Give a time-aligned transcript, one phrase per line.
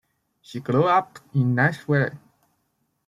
[0.41, 2.17] She grew up in Nashville.